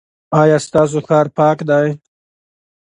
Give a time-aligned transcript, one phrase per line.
[0.39, 1.89] ایا ستاسو ښار پاک دی؟